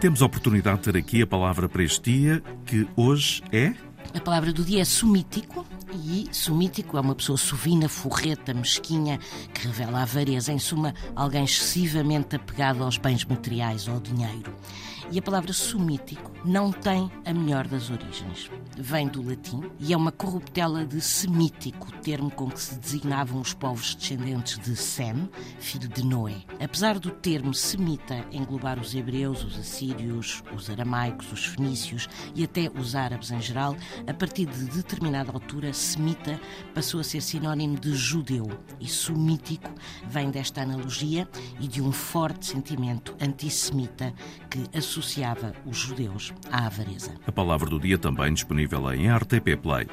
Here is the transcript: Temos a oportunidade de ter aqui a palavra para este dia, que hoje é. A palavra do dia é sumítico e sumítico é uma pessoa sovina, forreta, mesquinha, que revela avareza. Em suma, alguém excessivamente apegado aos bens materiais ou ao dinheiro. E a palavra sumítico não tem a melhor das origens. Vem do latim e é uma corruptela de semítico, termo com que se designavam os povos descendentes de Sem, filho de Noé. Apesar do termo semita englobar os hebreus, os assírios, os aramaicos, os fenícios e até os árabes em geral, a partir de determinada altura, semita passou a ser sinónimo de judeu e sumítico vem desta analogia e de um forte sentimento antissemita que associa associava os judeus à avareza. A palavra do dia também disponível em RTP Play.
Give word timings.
Temos 0.00 0.22
a 0.22 0.24
oportunidade 0.24 0.78
de 0.78 0.84
ter 0.84 0.96
aqui 0.96 1.20
a 1.20 1.26
palavra 1.26 1.68
para 1.68 1.82
este 1.82 2.10
dia, 2.10 2.42
que 2.64 2.88
hoje 2.96 3.42
é. 3.52 3.74
A 4.14 4.20
palavra 4.20 4.50
do 4.50 4.64
dia 4.64 4.80
é 4.80 4.84
sumítico 4.84 5.66
e 5.92 6.26
sumítico 6.32 6.96
é 6.96 7.00
uma 7.02 7.14
pessoa 7.14 7.36
sovina, 7.36 7.86
forreta, 7.86 8.54
mesquinha, 8.54 9.18
que 9.52 9.66
revela 9.66 10.00
avareza. 10.00 10.54
Em 10.54 10.58
suma, 10.58 10.94
alguém 11.14 11.44
excessivamente 11.44 12.34
apegado 12.34 12.82
aos 12.82 12.96
bens 12.96 13.26
materiais 13.26 13.88
ou 13.88 13.94
ao 13.94 14.00
dinheiro. 14.00 14.54
E 15.12 15.18
a 15.18 15.22
palavra 15.22 15.52
sumítico 15.52 16.30
não 16.44 16.70
tem 16.70 17.10
a 17.24 17.34
melhor 17.34 17.66
das 17.66 17.90
origens. 17.90 18.48
Vem 18.78 19.08
do 19.08 19.20
latim 19.20 19.68
e 19.80 19.92
é 19.92 19.96
uma 19.96 20.12
corruptela 20.12 20.86
de 20.86 21.00
semítico, 21.00 21.90
termo 22.00 22.30
com 22.30 22.48
que 22.48 22.60
se 22.60 22.78
designavam 22.78 23.40
os 23.40 23.52
povos 23.52 23.96
descendentes 23.96 24.56
de 24.60 24.76
Sem, 24.76 25.28
filho 25.58 25.88
de 25.88 26.04
Noé. 26.04 26.36
Apesar 26.62 26.96
do 27.00 27.10
termo 27.10 27.52
semita 27.52 28.24
englobar 28.30 28.78
os 28.78 28.94
hebreus, 28.94 29.42
os 29.42 29.58
assírios, 29.58 30.44
os 30.54 30.70
aramaicos, 30.70 31.32
os 31.32 31.44
fenícios 31.44 32.08
e 32.32 32.44
até 32.44 32.70
os 32.72 32.94
árabes 32.94 33.32
em 33.32 33.42
geral, 33.42 33.76
a 34.06 34.14
partir 34.14 34.46
de 34.46 34.66
determinada 34.66 35.32
altura, 35.32 35.72
semita 35.72 36.40
passou 36.72 37.00
a 37.00 37.04
ser 37.04 37.20
sinónimo 37.20 37.80
de 37.80 37.92
judeu 37.94 38.48
e 38.78 38.86
sumítico 38.86 39.70
vem 40.08 40.30
desta 40.30 40.62
analogia 40.62 41.28
e 41.58 41.66
de 41.66 41.82
um 41.82 41.90
forte 41.90 42.46
sentimento 42.46 43.16
antissemita 43.20 44.14
que 44.48 44.60
associa 44.78 44.99
associava 45.00 45.54
os 45.64 45.78
judeus 45.78 46.32
à 46.52 46.66
avareza. 46.66 47.12
A 47.26 47.32
palavra 47.32 47.68
do 47.70 47.80
dia 47.80 47.96
também 47.96 48.34
disponível 48.34 48.92
em 48.92 49.10
RTP 49.10 49.56
Play. 49.60 49.88